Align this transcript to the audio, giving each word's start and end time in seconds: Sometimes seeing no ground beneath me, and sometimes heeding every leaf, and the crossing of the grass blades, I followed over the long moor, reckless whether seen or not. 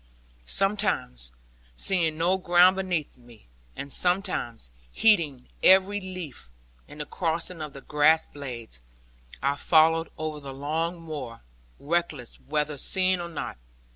Sometimes 0.47 1.31
seeing 1.75 2.17
no 2.17 2.35
ground 2.39 2.75
beneath 2.75 3.17
me, 3.19 3.45
and 3.75 3.93
sometimes 3.93 4.71
heeding 4.91 5.47
every 5.61 5.99
leaf, 6.01 6.49
and 6.87 6.99
the 7.01 7.05
crossing 7.05 7.61
of 7.61 7.73
the 7.73 7.81
grass 7.81 8.25
blades, 8.25 8.81
I 9.43 9.55
followed 9.57 10.09
over 10.17 10.39
the 10.39 10.55
long 10.55 10.99
moor, 10.99 11.41
reckless 11.79 12.39
whether 12.39 12.77
seen 12.77 13.19
or 13.21 13.29
not. 13.29 13.57